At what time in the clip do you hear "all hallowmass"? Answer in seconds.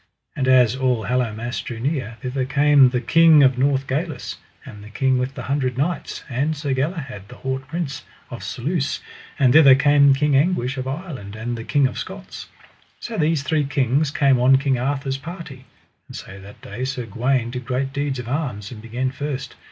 0.75-1.61